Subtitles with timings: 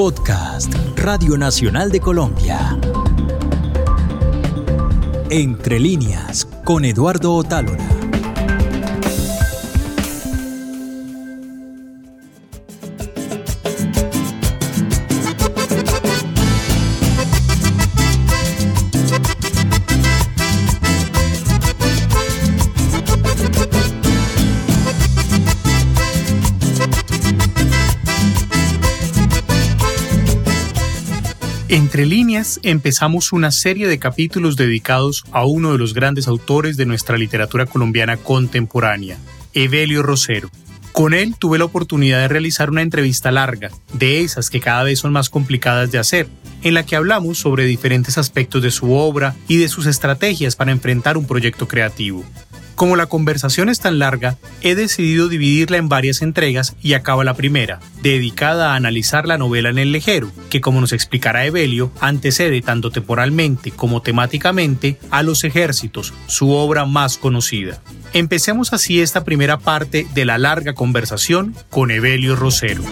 [0.00, 2.78] Podcast Radio Nacional de Colombia.
[5.28, 7.99] Entre líneas con Eduardo Otálora.
[32.00, 36.86] Entre líneas empezamos una serie de capítulos dedicados a uno de los grandes autores de
[36.86, 39.18] nuestra literatura colombiana contemporánea,
[39.52, 40.50] Evelio Rosero.
[40.92, 44.98] Con él tuve la oportunidad de realizar una entrevista larga, de esas que cada vez
[44.98, 46.26] son más complicadas de hacer,
[46.62, 50.72] en la que hablamos sobre diferentes aspectos de su obra y de sus estrategias para
[50.72, 52.24] enfrentar un proyecto creativo.
[52.80, 57.34] Como la conversación es tan larga, he decidido dividirla en varias entregas y acaba la
[57.34, 62.62] primera, dedicada a analizar la novela en el lejero, que como nos explicará Evelio, antecede
[62.62, 67.82] tanto temporalmente como temáticamente a los ejércitos, su obra más conocida.
[68.14, 72.82] Empecemos así esta primera parte de la larga conversación con Evelio Rosero.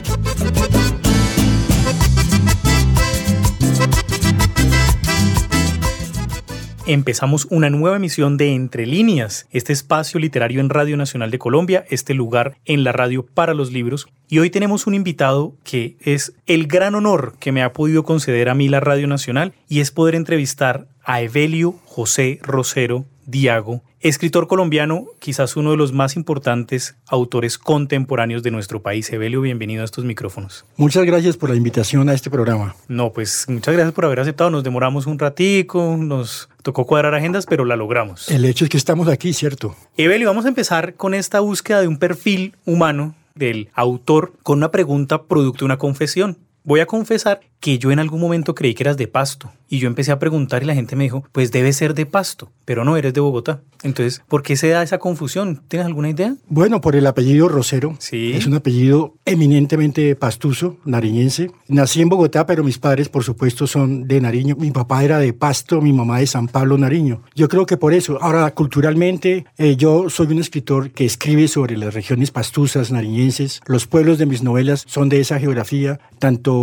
[6.89, 11.85] Empezamos una nueva emisión de Entre Líneas, este espacio literario en Radio Nacional de Colombia,
[11.91, 14.09] este lugar en la radio para los libros.
[14.31, 18.49] Y hoy tenemos un invitado que es el gran honor que me ha podido conceder
[18.49, 24.47] a mí la Radio Nacional y es poder entrevistar a Evelio José Rosero Diago, escritor
[24.47, 29.13] colombiano, quizás uno de los más importantes autores contemporáneos de nuestro país.
[29.13, 30.65] Evelio, bienvenido a estos micrófonos.
[30.79, 32.75] Muchas gracias por la invitación a este programa.
[32.89, 34.49] No, pues muchas gracias por haber aceptado.
[34.49, 38.31] Nos demoramos un ratico, nos tocó cuadrar agendas, pero la logramos.
[38.31, 39.77] El hecho es que estamos aquí, ¿cierto?
[39.99, 44.71] Evelio, vamos a empezar con esta búsqueda de un perfil humano del autor con una
[44.71, 46.39] pregunta producto de una confesión.
[46.65, 49.89] Voy a confesar que yo en algún momento creí que eras de Pasto y yo
[49.89, 52.97] empecé a preguntar y la gente me dijo, pues debe ser de Pasto, pero no,
[52.97, 53.61] eres de Bogotá.
[53.83, 55.63] Entonces, ¿por qué se da esa confusión?
[55.69, 56.35] ¿Tienes alguna idea?
[56.49, 57.95] Bueno, por el apellido Rosero.
[57.99, 58.33] Sí.
[58.35, 61.51] Es un apellido eminentemente pastuso, nariñense.
[61.69, 64.57] Nací en Bogotá, pero mis padres, por supuesto, son de Nariño.
[64.59, 67.23] Mi papá era de Pasto, mi mamá de San Pablo, Nariño.
[67.37, 68.19] Yo creo que por eso.
[68.21, 73.61] Ahora, culturalmente, eh, yo soy un escritor que escribe sobre las regiones pastusas, nariñenses.
[73.67, 76.58] Los pueblos de mis novelas son de esa geografía, tanto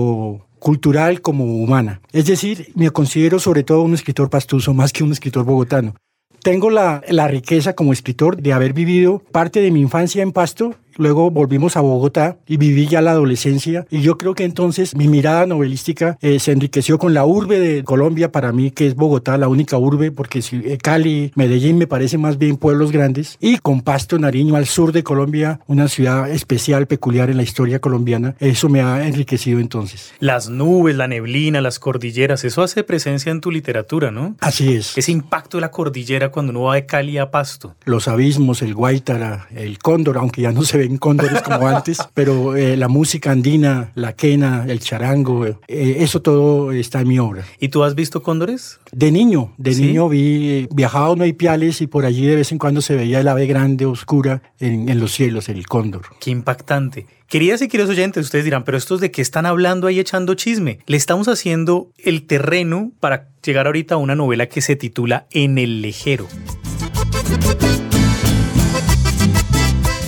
[0.60, 2.02] cultural como humana.
[2.12, 5.96] Es decir, me considero sobre todo un escritor pastuso más que un escritor bogotano.
[6.42, 10.76] Tengo la, la riqueza como escritor de haber vivido parte de mi infancia en Pasto
[10.98, 15.08] Luego volvimos a Bogotá y viví ya la adolescencia y yo creo que entonces mi
[15.08, 19.38] mirada novelística eh, se enriqueció con la urbe de Colombia para mí que es Bogotá,
[19.38, 23.58] la única urbe porque si, eh, Cali, Medellín me parece más bien pueblos grandes y
[23.58, 28.36] con Pasto, Nariño al sur de Colombia, una ciudad especial, peculiar en la historia colombiana,
[28.40, 30.14] eso me ha enriquecido entonces.
[30.20, 34.36] Las nubes, la neblina, las cordilleras, eso hace presencia en tu literatura, ¿no?
[34.40, 34.98] Así es.
[34.98, 37.76] Ese impacto de la cordillera cuando uno va de Cali a Pasto.
[37.86, 42.00] Los abismos, el Guaitara, el Cóndor, aunque ya no se ve en cóndores como antes,
[42.14, 47.20] pero eh, la música andina, la quena, el charango, eh, eso todo está en mi
[47.20, 47.44] obra.
[47.60, 48.80] ¿Y tú has visto cóndores?
[48.92, 52.82] De niño, de niño vi, viajaba a Piales y por allí de vez en cuando
[52.82, 56.04] se veía el ave grande, oscura, en, en los cielos, el cóndor.
[56.20, 57.08] Qué impactante.
[57.28, 60.80] Queridas y queridos oyentes, ustedes dirán, pero estos de qué están hablando ahí echando chisme.
[60.86, 65.58] Le estamos haciendo el terreno para llegar ahorita a una novela que se titula En
[65.58, 66.28] el lejero.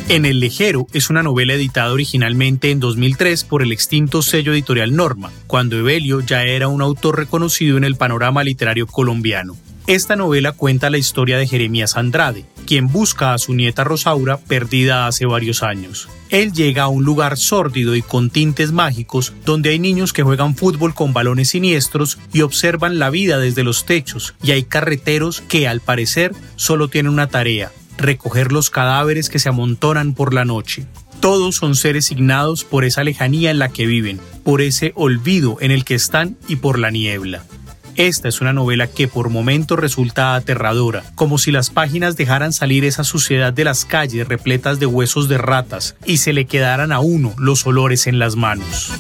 [0.10, 4.96] En el Lejero es una novela editada originalmente en 2003 por el extinto sello editorial
[4.96, 9.58] Norma, cuando Evelio ya era un autor reconocido en el panorama literario colombiano.
[9.86, 15.08] Esta novela cuenta la historia de Jeremías Andrade, quien busca a su nieta Rosaura perdida
[15.08, 16.08] hace varios años.
[16.30, 20.56] Él llega a un lugar sórdido y con tintes mágicos donde hay niños que juegan
[20.56, 25.68] fútbol con balones siniestros y observan la vida desde los techos y hay carreteros que
[25.68, 30.86] al parecer solo tienen una tarea, recoger los cadáveres que se amontonan por la noche.
[31.20, 35.72] Todos son seres signados por esa lejanía en la que viven, por ese olvido en
[35.72, 37.44] el que están y por la niebla.
[37.98, 42.86] Esta es una novela que por momentos resulta aterradora, como si las páginas dejaran salir
[42.86, 47.00] esa suciedad de las calles repletas de huesos de ratas y se le quedaran a
[47.00, 48.92] uno los olores en las manos.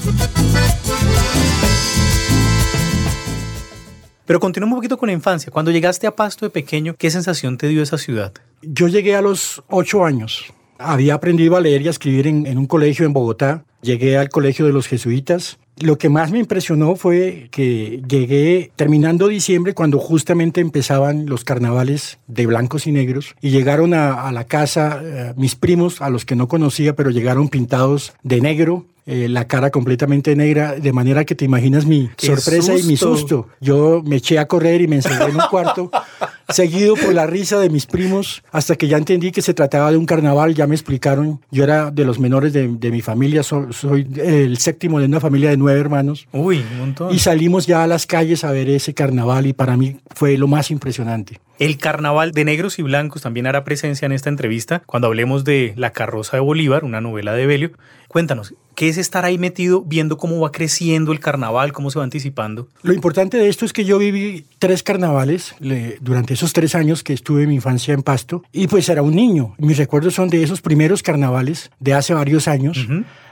[4.27, 5.51] Pero continuamos un poquito con la infancia.
[5.51, 8.33] Cuando llegaste a Pasto de pequeño, ¿qué sensación te dio esa ciudad?
[8.61, 10.53] Yo llegué a los ocho años.
[10.77, 13.63] Había aprendido a leer y a escribir en, un colegio en Bogotá.
[13.81, 19.27] Llegué al colegio de los jesuitas lo que más me impresionó fue que llegué terminando
[19.27, 24.45] diciembre cuando justamente empezaban los carnavales de blancos y negros y llegaron a, a la
[24.45, 29.29] casa eh, mis primos, a los que no conocía, pero llegaron pintados de negro eh,
[29.29, 33.47] la cara completamente negra, de manera que te imaginas mi sorpresa y mi susto.
[33.61, 35.89] Yo me eché a correr y me encerré en un cuarto,
[36.49, 39.97] seguido por la risa de mis primos, hasta que ya entendí que se trataba de
[39.97, 41.39] un carnaval, ya me explicaron.
[41.51, 45.57] Yo era de los menores de, mi familia, soy, el séptimo de una familia de
[45.57, 46.27] nueve hermanos.
[46.33, 47.15] Uy, un montón.
[47.15, 50.49] Y salimos ya a las calles a ver ese carnaval y para mí fue lo
[50.49, 51.39] más impresionante.
[51.59, 55.73] El carnaval de negros y blancos también hará presencia en esta entrevista cuando hablemos de
[55.75, 57.71] La carroza de Bolívar, una novela de Belio.
[58.07, 62.05] Cuéntanos, ¿qué es estar ahí metido viendo cómo va creciendo el carnaval, cómo se va
[62.05, 62.67] anticipando?
[62.83, 65.55] Lo importante de esto es que yo viví tres carnavales
[65.99, 69.15] durante esos tres años que estuve en mi infancia en Pasto y pues era un
[69.15, 69.55] niño.
[69.57, 72.87] Mis recuerdos son de esos primeros carnavales de hace varios años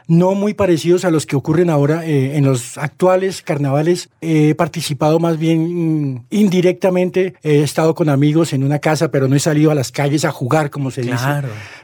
[0.08, 4.10] no muy parecidos a los que ocurren ahora eh, en los actuales carnavales.
[4.22, 9.36] He participado más bien mm, indirectamente, he estado con amigos en una casa, pero no
[9.36, 11.26] he salido a las calles a jugar, como se dice.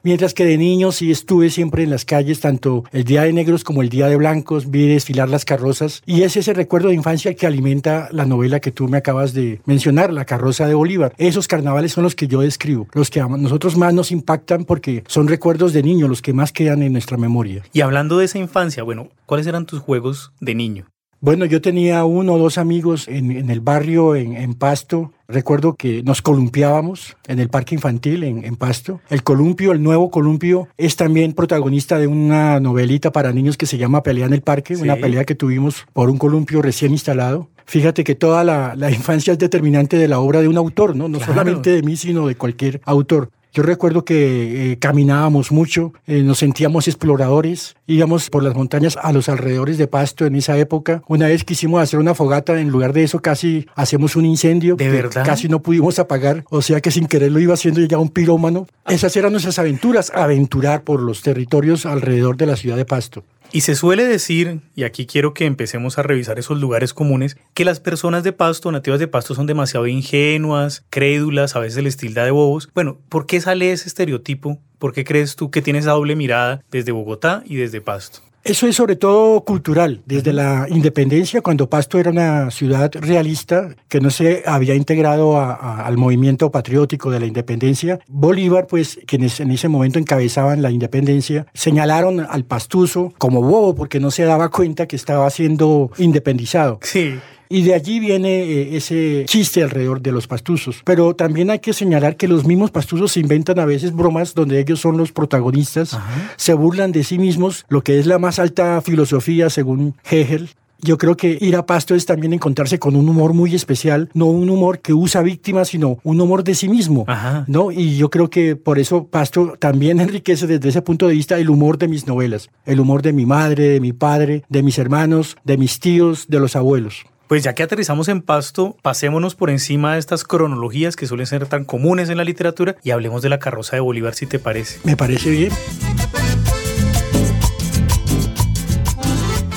[0.04, 3.64] Mientras que de niño sí estuve siempre en las calles, tanto el Día de Negros
[3.64, 7.34] como el Día de Blancos, vi desfilar las carrozas y es ese recuerdo de infancia
[7.36, 11.14] que alimenta la novela que tú me acabas de mencionar, La carroza de Bolívar.
[11.18, 15.04] Esos carnavales son los que yo describo, los que a nosotros más nos impactan porque
[15.08, 17.64] son recuerdos de niño, los que más quedan en nuestra memoria.
[17.74, 20.86] Y hablando de esa infancia, bueno, ¿cuáles eran tus juegos de niño?
[21.24, 25.14] Bueno, yo tenía uno o dos amigos en, el barrio, en, Pasto.
[25.28, 29.02] Recuerdo que nos columpiábamos en el parque infantil en, Pasto.
[29.08, 33.78] El columpio, el nuevo columpio, es también protagonista de una novelita para niños que se
[33.78, 37.50] llama Pelea en el Parque, una pelea que tuvimos por un columpio recién instalado.
[37.66, 41.08] Fíjate que toda la, infancia es determinante de la obra de un autor, ¿no?
[41.08, 43.30] No solamente de mí, sino de cualquier autor.
[43.54, 49.12] Yo recuerdo que eh, caminábamos mucho, eh, nos sentíamos exploradores, íbamos por las montañas a
[49.12, 51.04] los alrededores de Pasto en esa época.
[51.08, 54.78] Una vez quisimos hacer una fogata, en lugar de eso casi hacemos un incendio.
[54.78, 55.26] ¿De verdad?
[55.26, 58.68] Casi no pudimos apagar, o sea que sin querer lo iba haciendo ya un pirómano.
[58.88, 63.26] Esas eran nuestras aventuras, aventurar por los territorios alrededor de la ciudad de Pasto.
[63.54, 67.66] Y se suele decir, y aquí quiero que empecemos a revisar esos lugares comunes, que
[67.66, 72.24] las personas de Pasto, nativas de Pasto, son demasiado ingenuas, crédulas, a veces les tilda
[72.24, 72.70] de bobos.
[72.74, 74.58] Bueno, ¿por qué sale ese estereotipo?
[74.80, 78.22] ¿Por qué crees tú que tienes esa doble mirada desde Bogotá y desde Pasto?
[78.44, 80.02] Eso es sobre todo cultural.
[80.06, 85.98] Desde la independencia, cuando Pasto era una ciudad realista que no se había integrado al
[85.98, 92.20] movimiento patriótico de la independencia, Bolívar, pues quienes en ese momento encabezaban la independencia, señalaron
[92.20, 96.80] al pastuso como bobo porque no se daba cuenta que estaba siendo independizado.
[96.82, 97.20] Sí.
[97.52, 100.82] Y de allí viene eh, ese chiste alrededor de los pastuzos.
[100.86, 104.60] Pero también hay que señalar que los mismos pastuzos se inventan a veces bromas donde
[104.60, 105.98] ellos son los protagonistas,
[106.38, 110.50] se burlan de sí mismos, lo que es la más alta filosofía según Hegel,
[110.84, 114.26] yo creo que ir a Pasto es también encontrarse con un humor muy especial, no
[114.26, 117.06] un humor que usa víctimas, sino un humor de sí mismo,
[117.48, 117.72] ¿no?
[117.72, 121.52] Y yo creo que por eso Pasto también enriquece desde ese punto de vista el
[121.52, 125.38] humor de mis novelas, el humor de mi madre, de mi padre, de mis hermanos,
[125.44, 127.06] de mis tíos, de los abuelos.
[127.32, 131.46] Pues ya que aterrizamos en Pasto, pasémonos por encima de estas cronologías que suelen ser
[131.46, 134.82] tan comunes en la literatura y hablemos de la carroza de Bolívar, si te parece.
[134.84, 135.54] Me parece bien.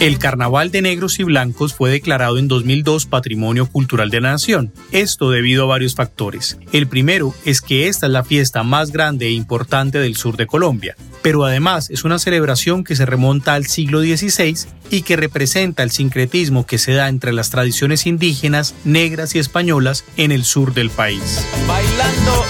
[0.01, 4.73] El Carnaval de Negros y Blancos fue declarado en 2002 Patrimonio Cultural de la Nación.
[4.91, 6.59] Esto debido a varios factores.
[6.73, 10.47] El primero es que esta es la fiesta más grande e importante del sur de
[10.47, 14.57] Colombia, pero además es una celebración que se remonta al siglo XVI
[14.91, 20.05] y que representa el sincretismo que se da entre las tradiciones indígenas, negras y españolas
[20.17, 21.47] en el sur del país.
[21.67, 22.45] Bailando.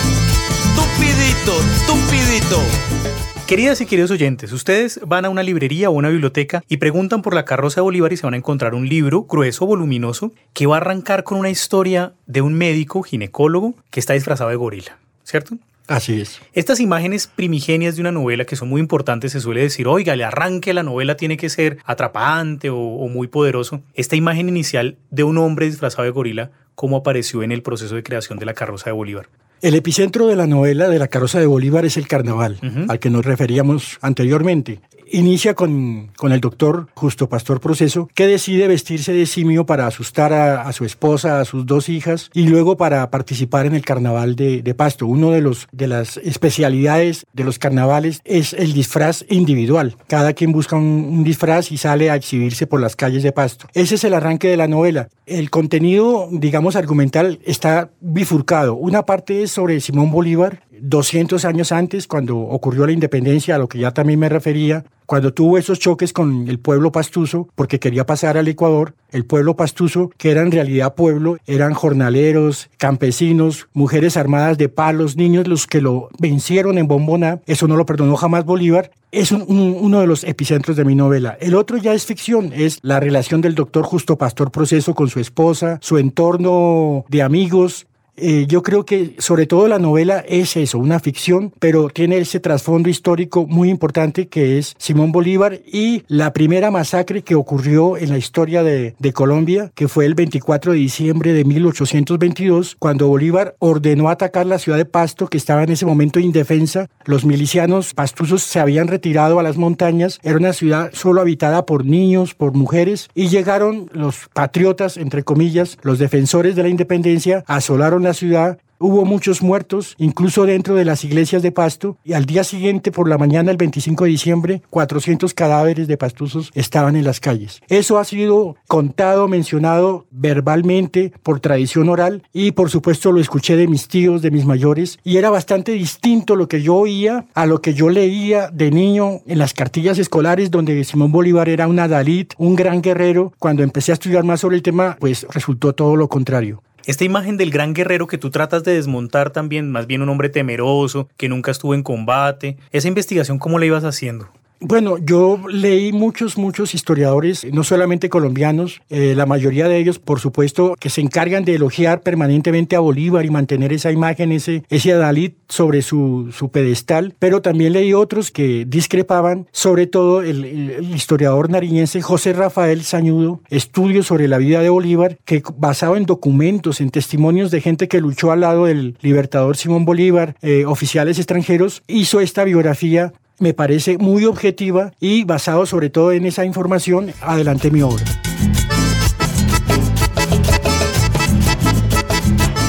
[3.47, 7.35] Queridas y queridos oyentes, ustedes van a una librería o una biblioteca y preguntan por
[7.35, 10.77] la carroza de Bolívar y se van a encontrar un libro grueso, voluminoso, que va
[10.77, 15.59] a arrancar con una historia de un médico ginecólogo que está disfrazado de gorila, ¿cierto?
[15.89, 16.41] Así es.
[16.55, 20.23] Estas imágenes primigenias de una novela que son muy importantes, se suele decir, oiga, el
[20.23, 23.83] arranque de la novela tiene que ser atrapante o, o muy poderoso.
[23.93, 28.05] Esta imagen inicial de un hombre disfrazado de gorila, ¿cómo apareció en el proceso de
[28.05, 29.29] creación de la carroza de Bolívar?
[29.65, 33.09] El epicentro de la novela de la carroza de Bolívar es el carnaval, al que
[33.09, 34.81] nos referíamos anteriormente.
[35.11, 40.33] Inicia con, con, el doctor Justo Pastor Proceso, que decide vestirse de simio para asustar
[40.33, 44.75] a, su esposa, a sus dos hijas, y luego para participar en el carnaval de,
[44.75, 45.07] Pasto.
[45.07, 49.97] Uno de, los, de las especialidades de los carnavales es el disfraz individual.
[50.09, 53.69] Cada quien busca un, disfraz y sale a exhibirse por las calles de Pasto.
[53.75, 55.09] Ese es el arranque de la novela.
[55.27, 58.75] El contenido, digamos, argumental está bifurcado.
[58.75, 63.69] Una parte es sobre Simón Bolívar, 200 años antes, cuando ocurrió la independencia, a lo
[63.69, 68.07] que ya también me refería, cuando tuvo esos choques con el pueblo pastuso, porque quería
[68.07, 74.17] pasar al Ecuador, el pueblo pastuso, que era en realidad pueblo, eran jornaleros, campesinos, mujeres
[74.17, 78.45] armadas de palos, niños los que lo vencieron en Bombona, eso no lo perdonó jamás
[78.45, 81.37] Bolívar, es uno de los epicentros de mi novela.
[81.41, 85.21] El otro ya es ficción, es la relación del doctor Justo Pastor Proceso con su
[85.21, 90.79] esposa, su entorno de amigos, eh, yo creo que sobre todo la novela es eso,
[90.79, 96.33] una ficción, pero tiene ese trasfondo histórico muy importante que es Simón Bolívar y la
[96.33, 100.79] primera masacre que ocurrió en la historia de, de Colombia, que fue el 24 de
[100.79, 105.87] diciembre de 1822, cuando Bolívar ordenó atacar la ciudad de Pasto, que estaba en ese
[105.87, 106.89] momento indefensa.
[107.05, 111.85] Los milicianos pastusos se habían retirado a las montañas, era una ciudad solo habitada por
[111.85, 118.04] niños, por mujeres, y llegaron los patriotas, entre comillas, los defensores de la independencia, asolaron
[118.05, 122.43] la ciudad Hubo muchos muertos, incluso dentro de las iglesias de Pasto, y al día
[122.43, 127.19] siguiente, por la mañana, el 25 de diciembre, 400 cadáveres de pastusos estaban en las
[127.19, 127.63] calles.
[127.69, 133.69] Eso ha sido contado, mencionado verbalmente por tradición oral y por supuesto lo escuché de
[133.69, 137.63] mis tíos, de mis mayores, y era bastante distinto lo que yo oía a lo
[137.63, 142.27] que yo leía de niño en las cartillas escolares donde Simón Bolívar era un adalid,
[142.37, 143.33] un gran guerrero.
[143.39, 146.61] Cuando empecé a estudiar más sobre el tema, pues resultó todo lo contrario.
[146.87, 150.29] Esta imagen del gran guerrero que tú tratas de desmontar también, más bien un hombre
[150.29, 154.29] temeroso, que nunca estuvo en combate, esa investigación, ¿cómo la ibas haciendo?
[154.67, 160.21] Bueno, yo leí muchos, muchos historiadores, no solamente colombianos, eh, la mayoría de ellos, por
[160.21, 164.95] supuesto, que se encargan de elogiar permanentemente a Bolívar y mantener esa imagen, ese, ese
[164.95, 171.51] adalid sobre su, pedestal, pero también leí otros que discrepaban, sobre todo el, el, historiador
[171.51, 176.89] nariñense José Rafael Sañudo, estudios sobre la vida de Bolívar, que basado en documentos, en
[176.89, 182.21] testimonios de gente que luchó al lado del libertador Simón Bolívar, eh, oficiales extranjeros, hizo
[182.21, 187.83] esta biografía me parece muy objetiva y basado sobre todo en esa información, adelante mi
[187.83, 188.05] obra.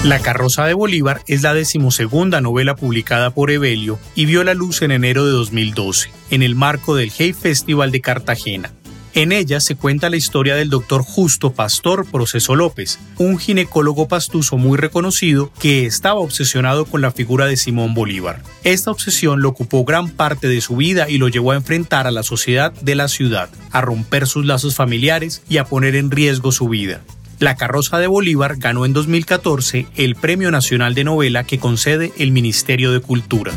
[0.05, 4.83] La carroza de Bolívar es la decimosegunda novela publicada por Evelio y vio la luz
[4.83, 8.71] en enero de 2012, en el marco del Hay Festival de Cartagena.
[9.15, 14.57] En ella se cuenta la historia del doctor Justo Pastor Proceso López, un ginecólogo pastuso
[14.57, 18.43] muy reconocido que estaba obsesionado con la figura de Simón Bolívar.
[18.65, 22.11] Esta obsesión lo ocupó gran parte de su vida y lo llevó a enfrentar a
[22.11, 26.51] la sociedad de la ciudad, a romper sus lazos familiares y a poner en riesgo
[26.51, 26.99] su vida.
[27.39, 32.33] La carroza de Bolívar ganó en 2014 el Premio Nacional de Novela que concede el
[32.33, 33.53] Ministerio de Cultura.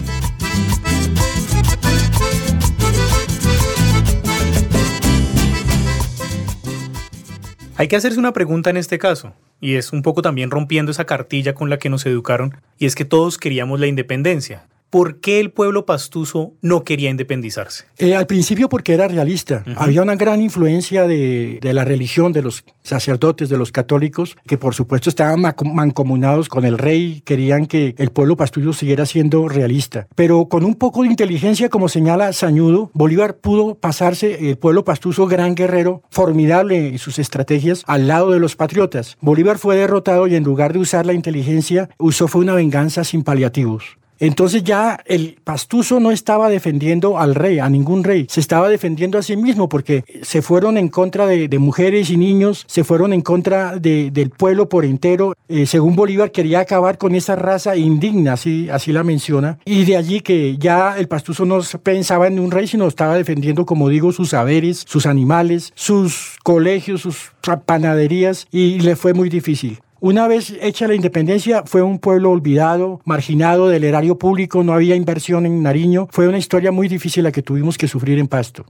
[7.78, 11.04] Hay que hacerse una pregunta en este caso, y es un poco también rompiendo esa
[11.04, 14.66] cartilla con la que nos educaron, y es que todos queríamos la independencia.
[14.90, 17.84] ¿Por qué el pueblo pastuso no quería independizarse?
[17.98, 19.62] Eh, al principio porque era realista.
[19.76, 24.56] Había una gran influencia de, de, la religión, de los sacerdotes, de los católicos, que
[24.56, 30.08] por supuesto estaban mancomunados con el rey, querían que el pueblo pastuso siguiera siendo realista.
[30.14, 35.26] Pero con un poco de inteligencia, como señala Sañudo, Bolívar pudo pasarse el pueblo pastuso
[35.26, 39.18] gran guerrero, formidable en sus estrategias, al lado de los patriotas.
[39.20, 43.22] Bolívar fue derrotado y en lugar de usar la inteligencia, usó fue una venganza sin
[43.22, 43.97] paliativos.
[44.20, 49.18] Entonces ya el pastuso no estaba defendiendo al rey, a ningún rey, se estaba defendiendo
[49.18, 53.20] a sí mismo porque se fueron en contra de, mujeres y niños, se fueron en
[53.20, 55.34] contra del pueblo por entero.
[55.48, 59.96] Eh, según Bolívar quería acabar con esa raza indigna, así, así la menciona, y de
[59.96, 64.12] allí que ya el pastuso no pensaba en un rey, sino estaba defendiendo, como digo,
[64.12, 67.32] sus saberes, sus animales, sus colegios, sus
[67.64, 69.78] panaderías, y le fue muy difícil.
[70.00, 74.94] Una vez hecha la independencia, fue un pueblo olvidado, marginado del erario público, no había
[74.94, 76.06] inversión en Nariño.
[76.12, 78.64] Fue una historia muy difícil la que tuvimos que sufrir en Pasto.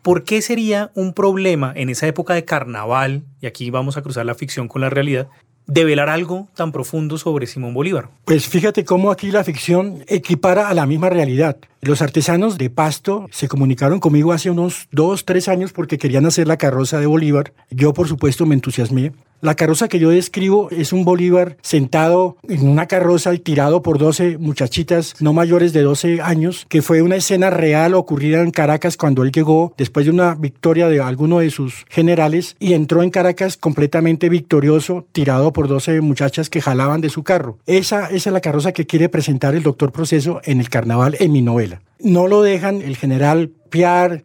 [0.00, 4.24] ¿Por qué sería un problema en esa época de carnaval, y aquí vamos a cruzar
[4.24, 5.28] la ficción con la realidad,
[5.66, 8.08] develar algo tan profundo sobre Simón Bolívar?
[8.24, 11.58] Pues fíjate cómo aquí la ficción equipara a la misma realidad.
[11.82, 16.48] Los artesanos de Pasto se comunicaron conmigo hace unos dos, tres años porque querían hacer
[16.48, 17.52] la carroza de Bolívar.
[17.70, 19.12] Yo, por supuesto, me entusiasmé.
[19.42, 23.98] La carroza que yo describo es un Bolívar sentado en una carroza y tirado por
[23.98, 28.96] 12 muchachitas no mayores de 12 años, que fue una escena real ocurrida en Caracas
[28.96, 33.10] cuando él llegó después de una victoria de alguno de sus generales y entró en
[33.10, 37.58] Caracas completamente victorioso, tirado por 12 muchachas que jalaban de su carro.
[37.66, 41.32] Esa, esa es la carroza que quiere presentar el doctor Proceso en el carnaval en
[41.32, 43.52] mi novela no lo dejan el general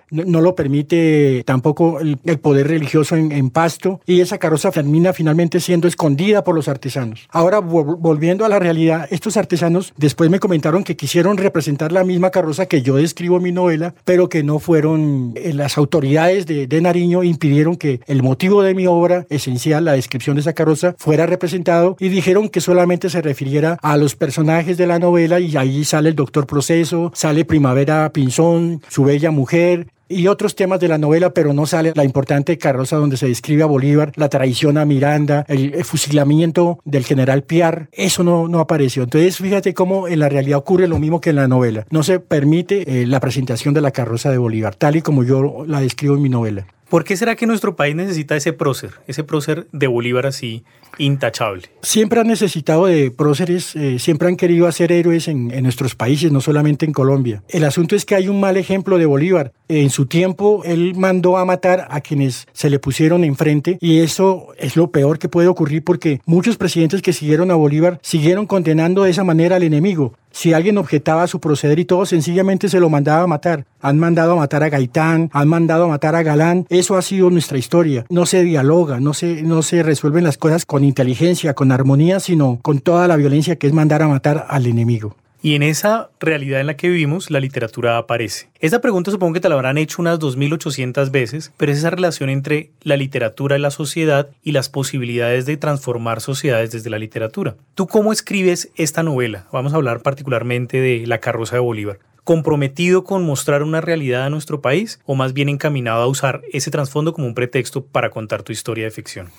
[0.10, 5.88] No, lo permite tampoco el, poder religioso en, Pasto, y esa carroza termina finalmente siendo
[5.88, 7.28] escondida por los artesanos.
[7.32, 12.30] Ahora, volviendo a la realidad, estos artesanos después me comentaron que quisieron representar la misma
[12.30, 16.68] carroza que yo describo en mi novela, pero que no fueron, eh, las autoridades de,
[16.68, 20.96] de Nariño impidieron que el motivo de mi obra esencial, la descripción de esa carroza,
[20.98, 25.56] fuera representado y dijeron que solamente se refiriera a los personajes de la novela y
[25.58, 30.88] ahí sale el doctor Proceso, sale Primavera Pinzón, su bella mujer, y otros temas de
[30.88, 34.78] la novela, pero no sale la importante carroza donde se describe a Bolívar, la traición
[34.78, 39.04] a Miranda, el, fusilamiento del general Piar, eso no, no apareció.
[39.04, 41.86] Entonces, fíjate cómo en la realidad ocurre lo mismo que en la novela.
[41.90, 45.66] No se permite eh, la presentación de la carroza de Bolívar, tal y como yo
[45.68, 46.68] la describo en mi novela.
[46.90, 50.64] ¿Por qué será que nuestro país necesita ese prócer, ese prócer de Bolívar así
[50.98, 51.64] intachable?
[51.82, 56.40] Siempre han necesitado de próceres, eh, siempre han querido hacer héroes en, nuestros países, no
[56.40, 57.44] solamente en Colombia.
[57.50, 59.52] El asunto es que hay un mal ejemplo de Bolívar.
[59.68, 64.48] En su tiempo, él mandó a matar a quienes se le pusieron enfrente y eso
[64.58, 69.04] es lo peor que puede ocurrir porque muchos presidentes que siguieron a Bolívar siguieron condenando
[69.04, 70.14] de esa manera al enemigo.
[70.38, 73.66] Si alguien objetaba su proceder y todo, sencillamente se lo mandaba a matar.
[73.82, 76.68] Han mandado a matar a Gaitán, han mandado a matar a Galán.
[76.70, 78.06] Eso ha sido nuestra historia.
[78.12, 82.60] No se dialoga, no se, no se resuelven las cosas con inteligencia, con armonía, sino
[82.62, 85.16] con toda la violencia que es mandar a matar al enemigo.
[85.42, 88.50] Y en esa realidad en la que vivimos, la literatura aparece.
[88.60, 92.30] Esta pregunta supongo que te la habrán hecho unas 2.800 veces, pero es esa relación
[92.30, 97.56] entre la literatura y la sociedad y las posibilidades de transformar sociedades desde la literatura.
[97.76, 99.46] ¿Tú cómo escribes esta novela?
[99.52, 104.30] Vamos a hablar particularmente de La carroza de Bolívar comprometido con mostrar una realidad a
[104.30, 108.44] nuestro país o más bien encaminado a usar ese trasfondo como un pretexto para contar
[108.44, 109.30] tu historia de ficción?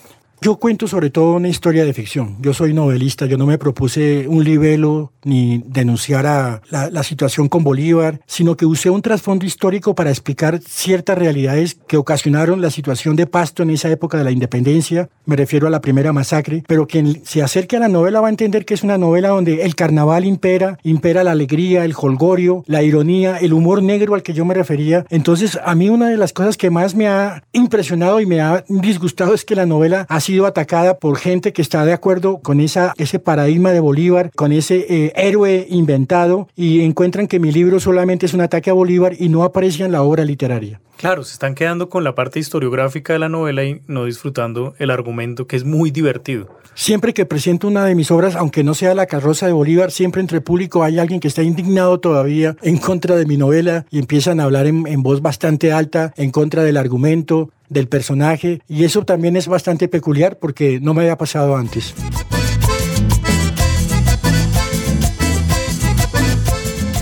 [0.41, 2.37] Yo cuento sobre todo una historia de ficción.
[2.41, 7.65] Yo soy novelista, yo no me propuse un libelo ni denunciar a la, situación con
[7.65, 13.17] Bolívar, sino que usé un trasfondo histórico para explicar ciertas realidades que ocasionaron la situación
[13.17, 15.09] de Pasto en esa época de la independencia.
[15.25, 18.31] Me refiero a la primera masacre, pero quien se acerque a la novela va a
[18.31, 22.83] entender que es una novela donde el carnaval impera, impera la alegría, el holgorio, la
[22.83, 25.05] ironía, el humor negro al que yo me refería.
[25.11, 28.65] Entonces, a mí una de las cosas que más me ha impresionado y me ha
[28.69, 32.93] disgustado es que la novela sido atacada por gente que está de acuerdo con esa,
[32.99, 38.27] ese paradigma de Bolívar, con ese eh, héroe inventado y encuentran que mi libro solamente
[38.27, 40.83] es un ataque a Bolívar y no aparece en la obra literaria.
[40.99, 44.91] Claro, se están quedando con la parte historiográfica de la novela y no disfrutando el
[44.91, 46.49] argumento que es muy divertido.
[46.75, 50.21] Siempre que presento una de mis obras, aunque no sea La carroza de Bolívar, siempre
[50.21, 54.41] entre público hay alguien que está indignado todavía en contra de mi novela y empiezan
[54.41, 59.37] a hablar en voz bastante alta en contra del argumento, del personaje y eso también
[59.37, 61.95] es bastante peculiar porque no me había pasado antes.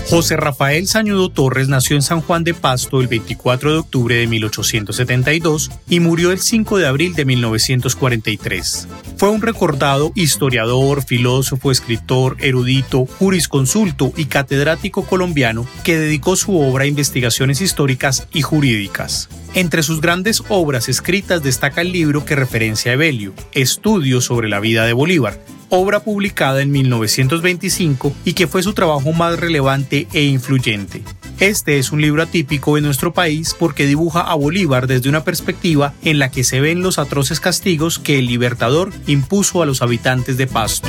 [0.09, 4.27] José Rafael Sañudo Torres nació en San Juan de Pasto el 24 de octubre de
[4.27, 8.87] 1872 y murió el 5 de abril de 1943.
[9.17, 16.83] Fue un recordado historiador, filósofo, escritor, erudito, jurisconsulto y catedrático colombiano que dedicó su obra
[16.83, 19.27] a investigaciones históricas y jurídicas.
[19.55, 24.59] Entre sus grandes obras escritas destaca el libro que referencia a Evelio, Estudios sobre la
[24.59, 30.25] vida de Bolívar, obra publicada en 1925 y que fue su trabajo más relevante e
[30.25, 31.01] influyente.
[31.39, 35.93] Este es un libro atípico en nuestro país porque dibuja a Bolívar desde una perspectiva
[36.03, 40.37] en la que se ven los atroces castigos que el libertador impuso a los habitantes
[40.37, 40.87] de Pasto.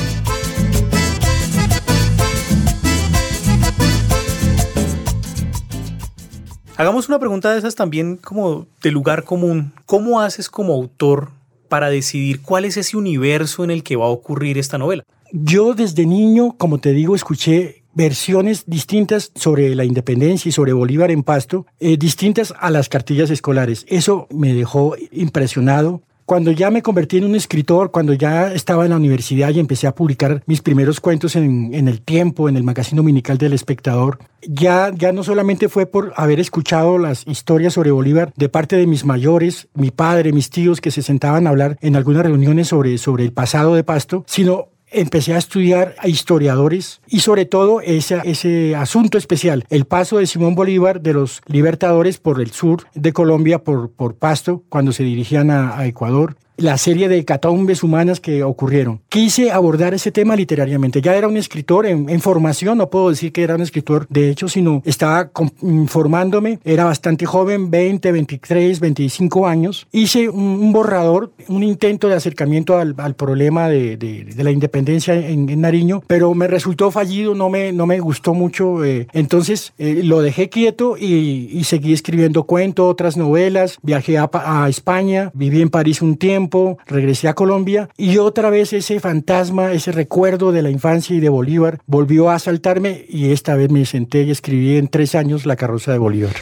[6.75, 9.73] Hagamos una pregunta de esas también como de lugar común.
[9.85, 11.31] ¿Cómo haces como autor
[11.67, 15.03] para decidir cuál es ese universo en el que va a ocurrir esta novela?
[15.33, 21.11] Yo desde niño, como te digo, escuché versiones distintas sobre la independencia y sobre Bolívar
[21.11, 23.85] en Pasto, eh, distintas a las cartillas escolares.
[23.89, 28.91] Eso me dejó impresionado cuando ya me convertí en un escritor, cuando ya estaba en
[28.91, 32.97] la universidad y empecé a publicar mis primeros cuentos en, El Tiempo, en el magazine
[32.97, 38.31] dominical del Espectador, ya, ya no solamente fue por haber escuchado las historias sobre Bolívar
[38.35, 41.95] de parte de mis mayores, mi padre, mis tíos que se sentaban a hablar en
[41.95, 47.19] algunas reuniones sobre, sobre el pasado de Pasto, sino empecé a estudiar a historiadores y
[47.19, 52.41] sobre todo ese, ese asunto especial, el paso de Simón Bolívar de los libertadores por
[52.41, 57.23] el sur de Colombia, por, por Pasto, cuando se dirigían a, Ecuador, la serie de
[57.25, 59.01] catacumbes humanas que ocurrieron.
[59.09, 61.01] Quise abordar ese tema literariamente.
[61.01, 64.47] Ya era un escritor en, formación, no puedo decir que era un escritor de hecho,
[64.47, 69.87] sino estaba informándome, era bastante joven, 20, 23, 25 años.
[69.91, 76.33] Hice un, borrador, un intento de acercamiento al, problema de, la independencia en, Nariño, pero
[76.33, 78.85] me resultó fallido, no me, no me gustó mucho.
[78.85, 84.67] Eh, entonces eh, lo dejé quieto y, seguí escribiendo cuentos, otras novelas, viajé a, a
[84.69, 86.48] España, viví en París un tiempo,
[86.85, 91.29] regresé a Colombia y otra vez ese fantasma, ese recuerdo de la infancia y de
[91.29, 95.55] Bolívar volvió a asaltarme y esta vez me senté y escribí en tres años La
[95.55, 96.33] carroza de Bolívar.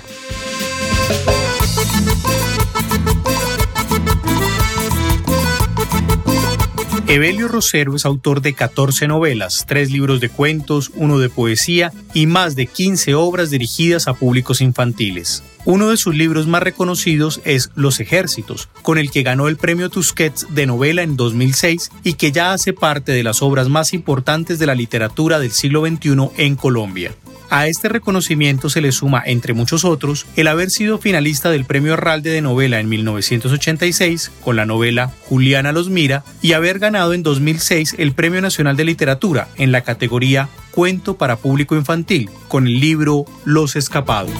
[7.07, 12.25] Evelio Rosero es autor de 14 novelas, 3 libros de cuentos, uno de poesía y
[12.25, 15.41] más de 15 obras dirigidas a públicos infantiles.
[15.69, 19.89] Uno de sus libros más reconocidos es Los Ejércitos, con el que ganó el premio
[19.89, 24.59] Tusquets de novela en 2006 y que ya hace parte de las obras más importantes
[24.59, 27.13] de la literatura del siglo XXI en Colombia.
[27.49, 31.95] A este reconocimiento se le suma, entre muchos otros, el haber sido finalista del Premio
[31.95, 37.23] Arralde de Novela en 1986 con la novela Juliana los mira y haber ganado en
[37.23, 42.79] 2006 el Premio Nacional de Literatura en la categoría Cuento para Público Infantil con el
[42.79, 44.31] libro Los Escapados.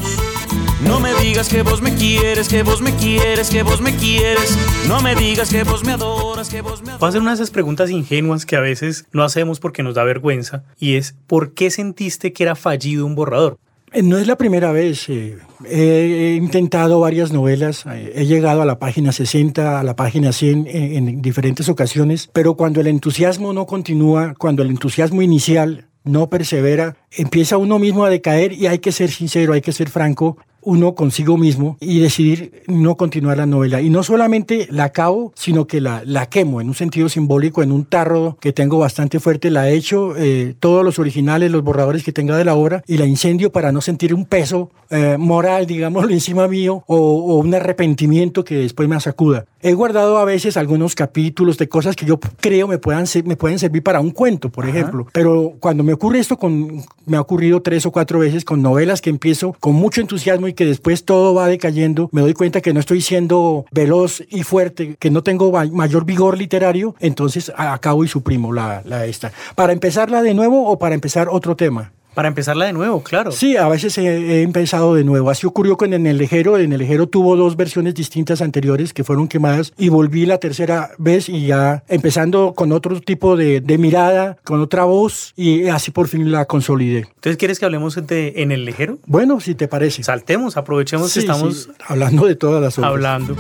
[0.86, 4.56] No me digas que vos me quieres, que vos me quieres, que vos me quieres.
[4.88, 7.04] No me digas que vos me adoras, que vos me adoras.
[7.04, 9.96] Va a ser una de esas preguntas ingenuas que a veces no hacemos porque nos
[9.96, 13.58] da vergüenza y es ¿por qué sentiste que era fallido un borrador?
[13.92, 15.10] Eh, no es la primera vez.
[15.10, 17.84] Eh, he intentado varias novelas.
[17.88, 22.54] Eh, he llegado a la página 60, a la página 100 en diferentes ocasiones, pero
[22.54, 28.12] cuando el entusiasmo no continúa, cuando el entusiasmo inicial no persevera, empieza uno mismo a
[28.12, 30.38] decaer y hay que ser sincero, hay que ser franco
[30.68, 33.82] uno consigo mismo y decidir no continuar la novela.
[33.82, 37.72] Y no solamente la acabo, sino que la, la quemo en un sentido simbólico, en
[37.72, 39.50] un tarro que tengo bastante fuerte.
[39.50, 43.06] La hecho eh, todos los originales, los borradores que tenga de la obra y la
[43.06, 48.44] incendio para no sentir un peso eh, moral, digámoslo, encima mío o, o, un arrepentimiento
[48.44, 49.46] que después me sacuda.
[49.62, 53.36] He guardado a veces algunos capítulos de cosas que yo creo me, puedan ser, me
[53.36, 55.08] pueden servir para un cuento, por ejemplo.
[55.14, 59.02] Pero cuando me ocurre esto, con, me ha ocurrido tres o cuatro veces con novelas
[59.02, 62.74] que empiezo con mucho entusiasmo y que después todo va decayendo, me doy cuenta que
[62.74, 68.10] no estoy siendo veloz y fuerte, que no tengo mayor vigor literario, entonces acabo y
[68.10, 69.32] suprimo la, la esta.
[69.56, 71.94] ¿Para empezarla de nuevo o para empezar otro tema?
[72.18, 73.32] Para empezarla de nuevo, claro.
[73.32, 75.30] Sí, a veces he, empezado de nuevo.
[75.30, 76.58] Así ocurrió con En el Lejero.
[76.58, 80.90] En el Lejero tuvo dos versiones distintas anteriores que fueron quemadas y volví la tercera
[80.98, 86.08] vez y ya empezando con otro tipo de, mirada, con otra voz y así por
[86.08, 87.02] fin la consolidé.
[87.02, 88.98] Entonces, ¿quieres que hablemos de En el Lejero?
[89.06, 90.02] Bueno, si te parece.
[90.02, 92.94] Saltemos, aprovechemos que estamos hablando de todas las obras.
[92.94, 93.36] Hablando.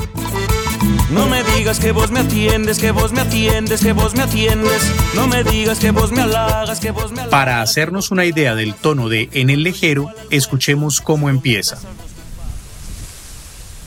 [1.11, 4.81] No me digas que vos me atiendes, que vos me atiendes, que vos me atiendes.
[5.15, 7.31] No me digas que vos me halagas, que vos me halagas.
[7.31, 11.77] Para hacernos una idea del tono de En el Lejero, escuchemos cómo empieza.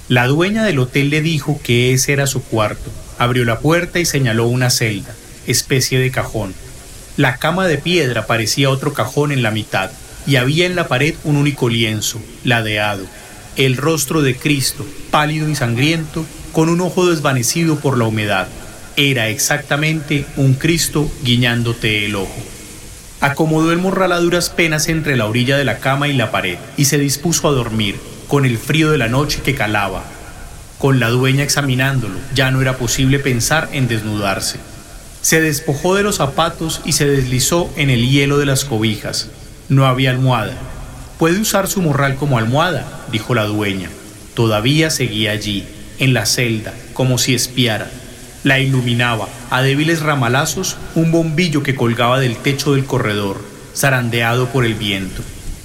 [0.08, 2.90] La dueña del hotel le dijo que ese era su cuarto.
[3.18, 5.14] Abrió la puerta y señaló una celda,
[5.46, 6.54] especie de cajón.
[7.16, 9.90] La cama de piedra parecía otro cajón en la mitad,
[10.26, 13.04] y había en la pared un único lienzo, ladeado.
[13.56, 18.48] El rostro de Cristo, pálido y sangriento, con un ojo desvanecido por la humedad.
[18.96, 22.42] Era exactamente un Cristo guiñándote el ojo.
[23.20, 26.58] Acomodó el morral a duras penas entre la orilla de la cama y la pared
[26.76, 27.96] y se dispuso a dormir,
[28.28, 30.04] con el frío de la noche que calaba.
[30.78, 34.58] Con la dueña examinándolo, ya no era posible pensar en desnudarse.
[35.20, 39.28] Se despojó de los zapatos y se deslizó en el hielo de las cobijas.
[39.68, 40.54] No había almohada.
[41.18, 43.90] Puede usar su morral como almohada, dijo la dueña.
[44.34, 45.66] Todavía seguía allí,
[46.00, 47.88] en la celda, como si espiara.
[48.42, 53.40] La iluminaba, a débiles ramalazos, un bombillo que colgaba del techo del corredor,
[53.76, 55.22] zarandeado por el viento.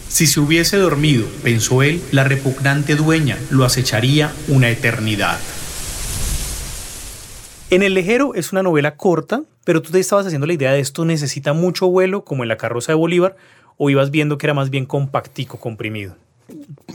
[0.10, 5.40] Si se hubiese dormido, pensó él, la repugnante dueña lo acecharía una eternidad.
[7.72, 10.80] En El Lejero es una novela corta, pero tú te estabas haciendo la idea de
[10.80, 13.36] esto necesita mucho vuelo, como en La carroza de Bolívar,
[13.78, 16.16] o ibas viendo que era más bien compactico, comprimido.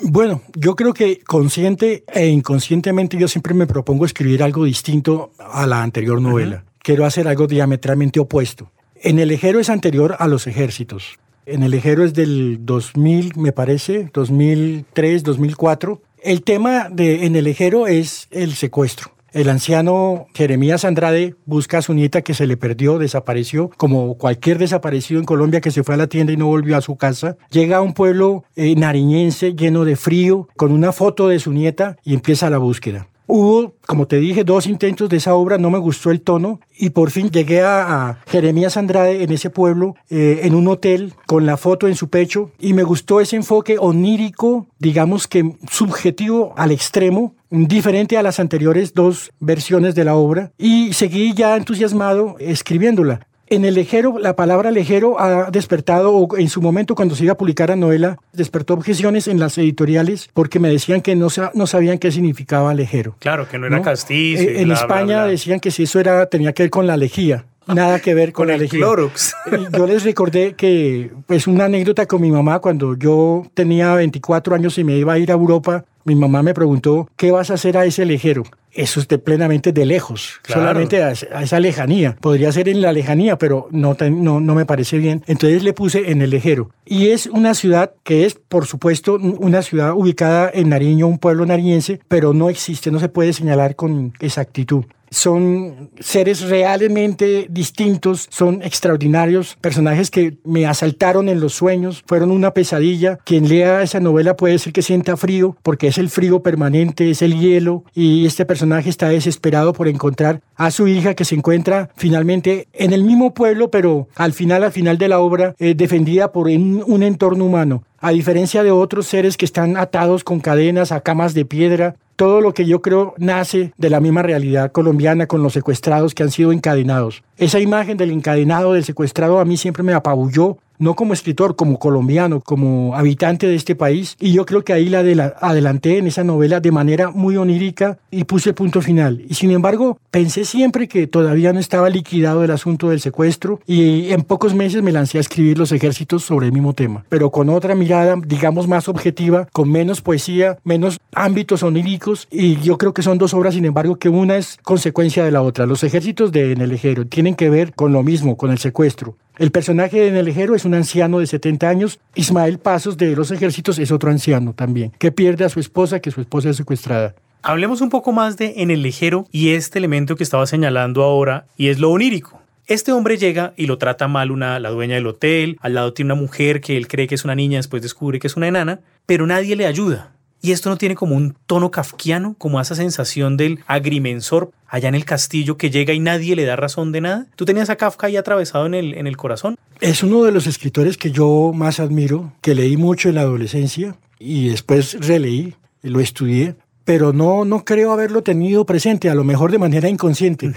[0.03, 5.67] Bueno, yo creo que consciente e inconscientemente yo siempre me propongo escribir algo distinto a
[5.67, 6.65] la anterior novela.
[6.83, 8.71] Quiero hacer algo diametralmente opuesto.
[9.03, 11.19] En el ejero es anterior a los ejércitos.
[11.47, 16.03] En el ejero es del 2000, me parece, 2003, 2004.
[16.23, 19.13] El tema de En el ejero es el secuestro.
[19.33, 24.59] El anciano Jeremías Andrade busca a su nieta que se le perdió, desapareció, como cualquier
[24.59, 27.37] desaparecido en Colombia que se fue a la tienda y no volvió a su casa.
[27.51, 31.97] Llega a un pueblo eh, nariñense lleno de frío, con una foto de su nieta
[32.03, 33.07] y empieza la búsqueda.
[33.33, 36.91] Hubo, como te dije, dos intentos de esa obra, no me gustó el tono y
[36.91, 41.57] por fin llegué a, Jeremías Andrade en ese pueblo, eh, en un hotel, con la
[41.57, 47.37] foto en su pecho y me gustó ese enfoque onírico, digamos que subjetivo al extremo,
[47.51, 53.21] diferente a las anteriores dos versiones de la obra y seguí ya entusiasmado escribiéndola.
[53.51, 57.33] En el lejero, la palabra lejero ha despertado, o en su momento cuando se iba
[57.33, 61.67] a publicar la novela, despertó objeciones en las editoriales porque me decían que no, no
[61.67, 63.17] sabían qué significaba lejero.
[63.19, 64.41] Claro, que no era castillo.
[64.41, 68.01] Eh, en España decían que si eso era, tenía que ver con la lejía nada
[68.01, 68.81] que ver con, la lejía.
[68.81, 74.79] Yo les recordé que, pues, una anécdota con mi mamá, cuando yo tenía 24 años
[74.79, 77.77] y me iba a ir a Europa, mi mamá me preguntó, ¿qué vas a hacer
[77.77, 78.45] a ese lejero?
[78.73, 82.17] Eso es plenamente de lejos, solamente a, esa lejanía.
[82.21, 85.23] Podría ser en la lejanía, pero no, no, no me parece bien.
[85.27, 86.71] Entonces le puse en el lejero.
[86.85, 91.47] Y es una ciudad que es, por supuesto, una ciudad ubicada en Nariño, un pueblo
[91.47, 98.63] nariñense, pero no existe, no se puede señalar con exactitud son seres realmente distintos, son
[98.63, 103.19] extraordinarios, personajes que me asaltaron en los sueños, fueron una pesadilla.
[103.25, 107.23] Quien lea esa novela puede decir que sienta frío, porque es el frío permanente, es
[107.23, 111.91] el hielo, y este personaje está desesperado por encontrar a su hija que se encuentra
[111.97, 116.33] finalmente en el mismo pueblo, pero al final, al final de la obra, eh, defendida
[116.33, 117.83] por un entorno humano.
[117.99, 122.43] A diferencia de otros seres que están atados con cadenas a camas de piedra, todo
[122.43, 126.31] lo que yo creo nace de la misma realidad colombiana con los secuestrados que han
[126.31, 127.23] sido encadenados.
[127.39, 131.79] Esa imagen del encadenado, del secuestrado, a mí siempre me apabulló no como escritor, como
[131.79, 134.17] colombiano, como habitante de este país.
[134.19, 138.25] Y yo creo que ahí la, adelanté en esa novela de manera muy onírica y
[138.25, 139.23] puse punto final.
[139.29, 144.11] Y sin embargo, pensé siempre que todavía no estaba liquidado el asunto del secuestro y
[144.11, 147.51] en pocos meses me lancé a escribir Los ejércitos sobre el mismo tema, pero con
[147.51, 152.27] otra mirada, digamos, más objetiva, con menos poesía, menos ámbitos oníricos.
[152.31, 155.43] Y yo creo que son dos obras, sin embargo, que una es consecuencia de la
[155.43, 155.67] otra.
[155.67, 159.17] Los ejércitos de En el Ejero tienen que ver con lo mismo, con el secuestro.
[159.41, 161.99] El personaje de Nelejero es un anciano de 70 años.
[162.15, 166.11] Ismael Pasos de los Ejércitos es otro anciano también, que pierde a su esposa, que
[166.11, 167.15] su esposa es secuestrada.
[167.41, 171.47] Hablemos un poco más de En el Lejero y este elemento que estaba señalando ahora,
[171.57, 172.43] y es lo onírico.
[172.67, 176.13] Este hombre llega y lo trata mal una, la dueña del hotel, al lado tiene
[176.13, 178.81] una mujer que él cree que es una niña, después descubre que es una enana,
[179.07, 180.13] pero nadie le ayuda.
[180.43, 184.95] Y esto no tiene como un tono kafkiano, como esa sensación del agrimensor allá en
[184.95, 187.27] el castillo que llega y nadie le da razón de nada.
[187.37, 189.57] ¿Tú tenías a Kafka ahí atravesado en el, en el corazón?
[189.81, 193.97] Es uno de los escritores que yo más admiro, que leí mucho en la adolescencia
[194.19, 199.53] y después releí, lo estudié, pero no, no creo haberlo tenido presente, a lo mejor
[199.53, 200.53] de manera inconsciente.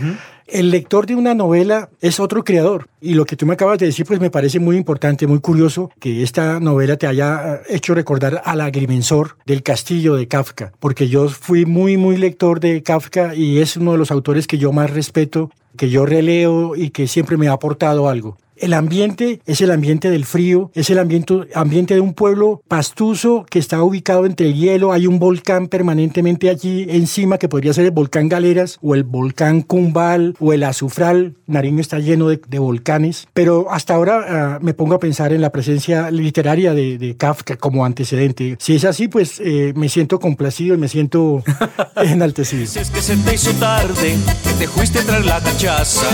[0.47, 2.87] El lector de una novela es otro creador.
[3.01, 5.91] Y lo que tú me acabas de decir, pues me parece muy importante, muy curioso
[5.99, 11.07] que esta novela te haya eh, hecho recordar al agrimensor del castillo de Kafka, porque
[11.07, 14.71] yo fui muy, muy lector de Kafka y es uno de los autores que yo
[14.71, 18.37] más respeto, que yo releo y que siempre me ha aportado algo.
[18.55, 23.45] El ambiente es el ambiente del frío, es el ambiente, ambiente de un pueblo pastuso
[23.49, 24.91] que está ubicado entre el hielo.
[24.91, 29.61] Hay un volcán permanentemente allí encima que podría ser el volcán Galeras o el volcán
[29.61, 31.35] Cumbal o el Azufral.
[31.47, 33.27] Nariño está lleno de, volcanes.
[33.33, 37.85] Pero hasta ahora ah, me pongo a pensar en la presencia literaria de, Kafka como
[37.85, 38.55] antecedente.
[38.59, 41.43] Si es así, pues eh, me siento complacido y me siento
[41.95, 42.63] enaltecido.
[42.63, 46.07] es que se te hizo tarde, que te fuiste tras la cachaza.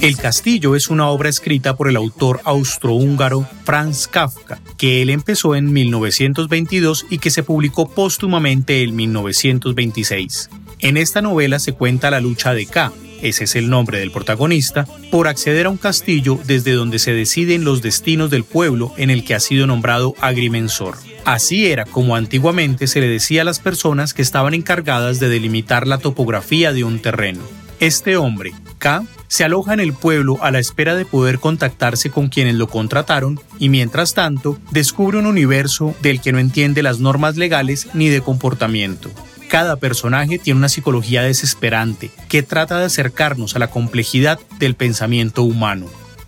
[0.00, 5.54] El Castillo es una obra escrita por el autor austrohúngaro Franz Kafka, que él empezó
[5.54, 10.50] en 1922 y que se publicó póstumamente en 1926.
[10.80, 14.86] En esta novela se cuenta la lucha de K, ese es el nombre del protagonista,
[15.10, 19.24] por acceder a un castillo desde donde se deciden los destinos del pueblo en el
[19.24, 20.96] que ha sido nombrado agrimensor.
[21.24, 25.86] Así era como antiguamente se le decía a las personas que estaban encargadas de delimitar
[25.86, 27.40] la topografía de un terreno.
[27.80, 32.28] Este hombre, K, se aloja en el pueblo a la espera de poder contactarse con
[32.28, 37.36] quienes lo contrataron y mientras tanto descubre un universo del que no entiende las normas
[37.36, 39.10] legales ni de comportamiento.
[39.48, 45.42] Cada personaje tiene una psicología desesperante que trata de acercarnos a la complejidad del pensamiento
[45.42, 45.86] humano.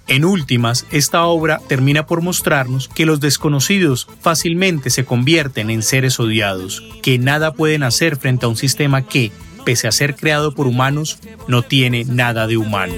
[0.09, 6.19] En últimas, esta obra termina por mostrarnos que los desconocidos fácilmente se convierten en seres
[6.19, 9.31] odiados, que nada pueden hacer frente a un sistema que,
[9.67, 12.95] pese a ser creado por humanos, no tiene nada de humano.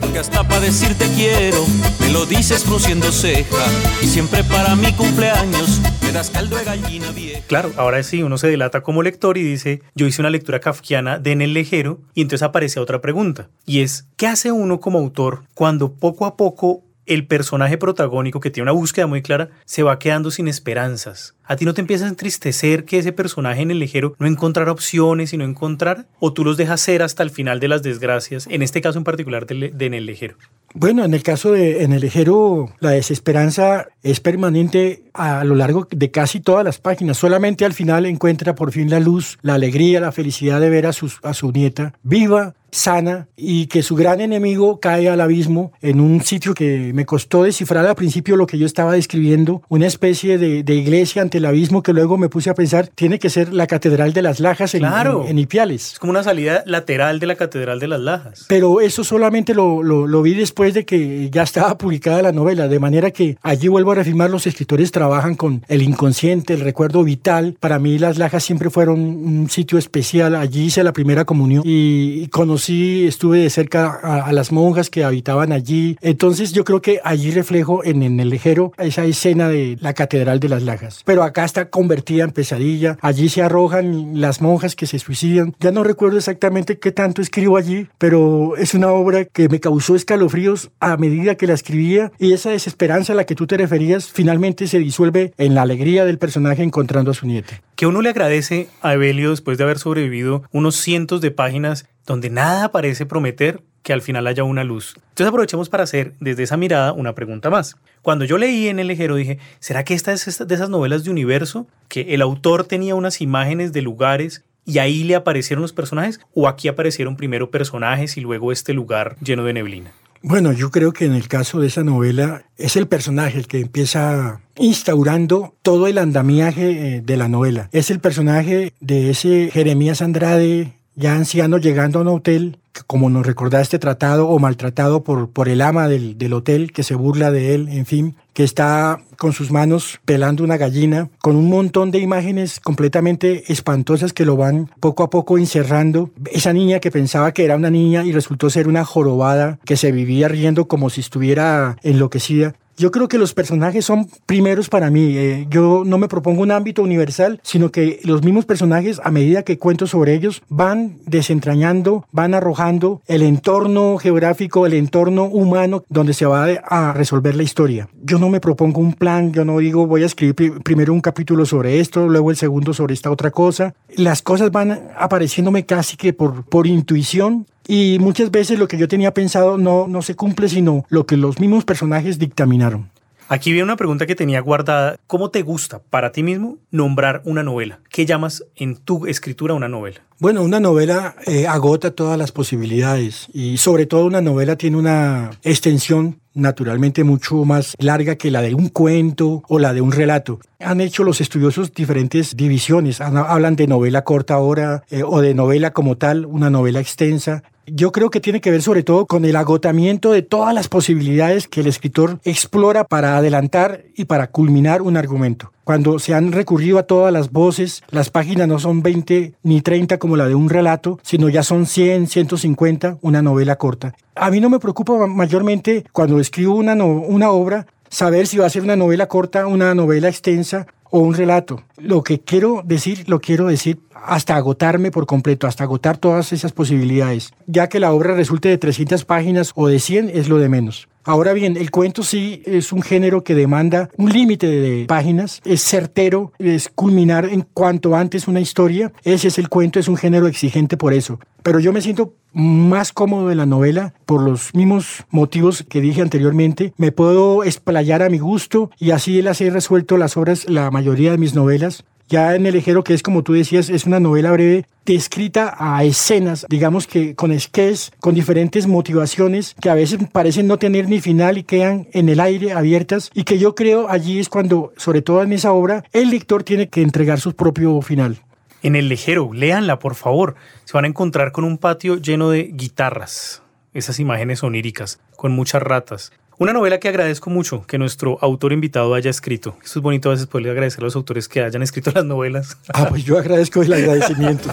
[0.00, 1.64] Porque hasta para decirte quiero,
[2.00, 2.64] me lo dices
[3.12, 3.66] ceja,
[4.02, 7.42] y siempre para mi cumpleaños me das caldo de gallina vieja.
[7.46, 11.20] Claro, ahora sí, uno se delata como lector y dice, yo hice una lectura kafkiana
[11.20, 14.98] de En el Lejero, y entonces aparece otra pregunta, y es, ¿qué hace uno como
[14.98, 19.82] autor cuando poco a poco el personaje protagónico que tiene una búsqueda muy clara se
[19.82, 21.34] va quedando sin esperanzas.
[21.50, 24.70] ¿A ti no te empieza a entristecer que ese personaje en el lejero no encontrara
[24.70, 26.06] opciones y no encontrar?
[26.20, 29.04] ¿O tú los dejas ser hasta el final de las desgracias, en este caso en
[29.04, 30.36] particular de, de en el lejero?
[30.74, 35.88] Bueno, en el caso de En el Ejero, la desesperanza es permanente a lo largo
[35.90, 37.16] de casi todas las páginas.
[37.16, 40.90] Solamente al final encuentra por fin la luz, la alegría, la felicidad de ver a,
[40.90, 46.22] a su nieta viva, sana y que su gran enemigo cae al abismo en un
[46.22, 50.74] sitio que me costó descifrar al principio lo que yo estaba describiendo, una especie de,
[50.74, 54.12] iglesia ante el abismo que luego me puse a pensar, tiene que ser la Catedral
[54.12, 55.94] de las Lajas en, en, Ipiales.
[55.94, 58.44] Es como una salida lateral de la Catedral de las Lajas.
[58.48, 62.78] Pero eso solamente lo, lo, vi después de que ya estaba publicada la novela, de
[62.78, 67.56] manera que allí vuelvo a reafirmar, los escritores trabajan con el inconsciente, el recuerdo vital.
[67.58, 72.28] Para mí las Lajas siempre fueron un sitio especial, allí hice la primera comunión y,
[72.28, 75.96] conocí estuve de cerca a, las monjas que habitaban allí.
[76.00, 80.38] Entonces yo creo que allí reflejo en, en, el lejero esa escena de la Catedral
[80.38, 81.02] de las Lajas.
[81.04, 82.98] Pero acá está convertida en pesadilla.
[83.00, 85.54] Allí se arrojan las monjas que se suicidan.
[85.60, 89.96] Ya no recuerdo exactamente qué tanto escribo allí, pero es una obra que me causó
[89.96, 94.10] escalofríos a medida que la escribía y esa desesperanza a la que tú te referías
[94.10, 97.62] finalmente se disuelve en la alegría del personaje encontrando a su nieta.
[97.76, 102.28] Que uno le agradece a Evelio después de haber sobrevivido unos cientos de páginas donde
[102.28, 104.94] nada parece prometer que al final haya una luz.
[104.94, 107.74] Entonces aprovechemos para hacer desde esa mirada una pregunta más.
[108.02, 111.10] Cuando yo leí en El Lejero dije, ¿será que esta es de esas novelas de
[111.10, 111.66] universo?
[111.88, 116.46] Que el autor tenía unas imágenes de lugares y ahí le aparecieron los personajes o
[116.46, 119.90] aquí aparecieron primero personajes y luego este lugar lleno de neblina.
[120.22, 123.58] Bueno, yo creo que en el caso de esa novela es el personaje el que
[123.58, 127.68] empieza instaurando todo el andamiaje eh, de la novela.
[127.72, 133.26] Es el personaje de ese Jeremías Andrade ya anciano llegando a un hotel, como nos
[133.26, 137.54] recordaste, tratado o maltratado por, por el ama del, del, hotel, que se burla de
[137.54, 142.00] él, en fin, que está con sus manos pelando una gallina, con un montón de
[142.00, 146.10] imágenes completamente espantosas que lo van poco a poco encerrando.
[146.30, 149.92] Esa niña que pensaba que era una niña y resultó ser una jorobada, que se
[149.92, 152.54] vivía riendo como si estuviera enloquecida.
[152.80, 155.14] Yo creo que los personajes son primeros para mí.
[155.14, 159.42] Eh, yo no me propongo un ámbito universal, sino que los mismos personajes, a medida
[159.42, 166.14] que cuento sobre ellos, van desentrañando, van arrojando el entorno geográfico, el entorno humano donde
[166.14, 167.86] se va a resolver la historia.
[168.02, 171.44] Yo no me propongo un plan, yo no digo voy a escribir primero un capítulo
[171.44, 173.74] sobre esto, luego el segundo sobre esta otra cosa.
[173.94, 178.88] Las cosas van apareciéndome casi que por, por intuición y muchas veces lo que yo
[178.88, 182.90] tenía pensado no, no se cumple, sino lo que los mismos personajes dictaminaron.
[183.28, 184.96] Aquí viene una pregunta que tenía guardada.
[185.06, 187.78] ¿Cómo te gusta para ti mismo nombrar una novela?
[187.88, 190.00] ¿Qué llamas en tu escritura una novela?
[190.18, 195.30] Bueno, una novela eh, agota todas las posibilidades y sobre todo una novela tiene una
[195.44, 200.40] extensión naturalmente mucho más larga que la de un cuento o la de un relato.
[200.58, 203.00] Han hecho los estudiosos diferentes divisiones.
[203.00, 207.92] Hablan de novela corta ahora eh, o de novela como tal, una novela extensa yo
[207.92, 211.60] creo que tiene que ver sobre todo con el agotamiento de todas las posibilidades que
[211.60, 215.52] el escritor explora para adelantar y para culminar un argumento.
[215.64, 219.98] Cuando se han recurrido a todas las voces, las páginas no son 20 ni 30
[219.98, 223.94] como la de un relato, sino ya son 100, 150, una novela corta.
[224.16, 228.62] A mí no me preocupa mayormente cuando escribo una, obra saber si va a ser
[228.62, 231.62] una novela corta, una novela extensa o un relato.
[231.76, 236.52] Lo que quiero decir, lo quiero decir hasta agotarme por completo, hasta agotar todas esas
[236.52, 237.32] posibilidades.
[237.46, 240.88] Ya que la obra resulte de 300 páginas o de 100 es lo de menos.
[241.02, 245.62] Ahora bien, el cuento sí es un género que demanda un límite de páginas, es
[245.62, 248.92] certero, es culminar en cuanto antes una historia.
[249.02, 251.18] Ese es el cuento, es un género exigente por eso.
[251.42, 256.02] Pero yo me siento más cómodo en la novela por los mismos motivos que dije
[256.02, 256.72] anteriormente.
[256.76, 261.10] Me puedo explayar a mi gusto y así las he resuelto las obras, la mayoría
[261.12, 261.84] de mis novelas.
[262.08, 265.84] Ya en El Ejero, que es como tú decías, es una novela breve descrita a
[265.84, 271.00] escenas, digamos que con esqués, con diferentes motivaciones que a veces parecen no tener ni
[271.00, 275.02] final y quedan en el aire abiertas y que yo creo allí es cuando, sobre
[275.02, 278.18] todo en esa obra, el lector tiene que entregar su propio final.
[278.62, 282.50] En El Lejero, léanla por favor, se van a encontrar con un patio lleno de
[282.52, 283.42] guitarras,
[283.72, 288.94] esas imágenes oníricas, con muchas ratas, una novela que agradezco mucho que nuestro autor invitado
[288.94, 289.56] haya escrito.
[289.62, 292.56] Eso es bonito a veces poderle agradecer a los autores que hayan escrito las novelas.
[292.72, 294.50] Ah, pues yo agradezco el agradecimiento.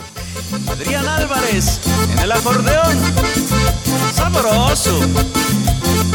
[0.70, 2.98] Adrián Álvarez en el acordeón.
[4.14, 5.00] Sabroso.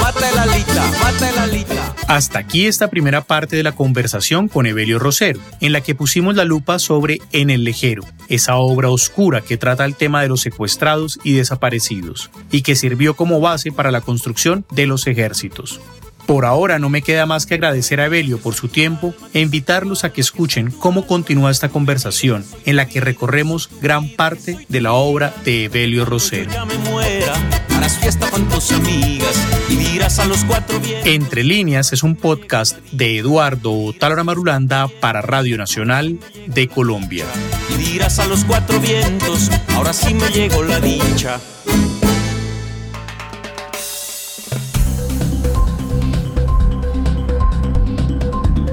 [0.03, 1.95] Mata el alita, mata el alita.
[2.09, 6.35] Hasta aquí esta primera parte de la conversación con Evelio Rosero, en la que pusimos
[6.35, 10.41] la lupa sobre En el Lejero, esa obra oscura que trata el tema de los
[10.41, 15.81] secuestrados y desaparecidos, y que sirvió como base para la construcción de los ejércitos.
[16.27, 20.05] Por ahora no me queda más que agradecer a Evelio por su tiempo e invitarlos
[20.05, 24.93] a que escuchen cómo continúa esta conversación en la que recorremos gran parte de la
[24.93, 26.51] obra de Evelio Rosero.
[31.05, 37.27] Entre líneas es un podcast de Eduardo Talora Marulanda para Radio Nacional de Colombia.
[37.71, 41.41] Y dirás a los cuatro vientos, ahora sí me llegó la dicha.